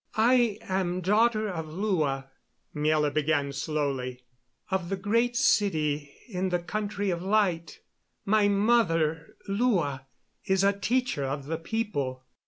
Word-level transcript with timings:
"I 0.15 0.57
am 0.63 1.01
daughter 1.01 1.47
of 1.47 1.67
Lua," 1.67 2.31
Miela 2.75 3.13
began 3.13 3.53
slowly, 3.53 4.23
"of 4.71 4.89
the 4.89 4.95
Great 4.95 5.35
City 5.37 6.11
in 6.27 6.49
the 6.49 6.57
Country 6.57 7.11
of 7.11 7.21
Light. 7.21 7.81
My 8.25 8.47
mother, 8.47 9.37
Lua, 9.47 10.07
is 10.43 10.63
a 10.63 10.73
teacher 10.73 11.23
of 11.25 11.45
the 11.45 11.59
people. 11.59 12.23